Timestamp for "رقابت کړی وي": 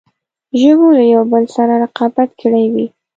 1.83-2.87